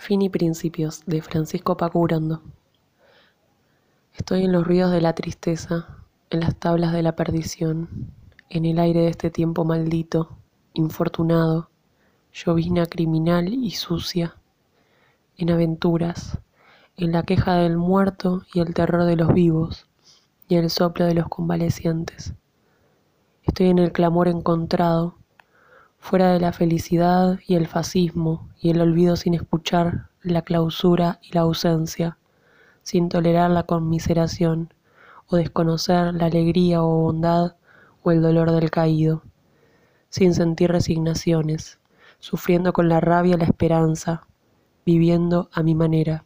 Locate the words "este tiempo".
9.08-9.66